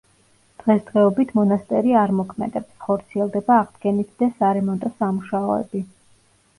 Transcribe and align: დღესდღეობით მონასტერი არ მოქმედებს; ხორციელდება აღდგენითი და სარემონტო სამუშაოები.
დღესდღეობით 0.61 1.33
მონასტერი 1.39 1.93
არ 2.05 2.15
მოქმედებს; 2.21 2.73
ხორციელდება 2.87 3.61
აღდგენითი 3.65 4.19
და 4.27 4.35
სარემონტო 4.43 4.95
სამუშაოები. 5.01 5.89